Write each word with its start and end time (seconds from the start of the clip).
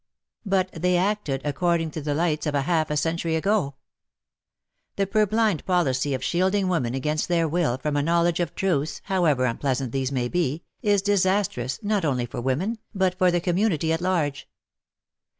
But 0.47 0.71
they 0.71 0.97
acted 0.97 1.41
according 1.45 1.91
to 1.91 2.01
the 2.01 2.15
lights 2.15 2.47
of 2.47 2.55
half 2.55 2.89
a 2.89 2.97
century 2.97 3.35
ago. 3.35 3.75
The 4.95 5.05
purblind 5.05 5.63
policy 5.67 6.15
of 6.15 6.23
shielding 6.23 6.67
women 6.67 6.95
against 6.95 7.27
their 7.27 7.47
will 7.47 7.77
from 7.77 7.95
a 7.95 8.01
knowledge 8.01 8.39
of 8.39 8.55
truths, 8.55 9.01
however 9.03 9.45
unpleasant 9.45 9.91
these 9.91 10.11
may 10.11 10.27
be, 10.27 10.63
is 10.81 11.03
disastrous 11.03 11.83
not 11.83 12.03
only 12.03 12.25
for 12.25 12.41
women, 12.41 12.79
but 12.95 13.15
for 13.19 13.29
the 13.29 13.39
community 13.39 13.93
at 13.93 14.01
large. 14.01 14.47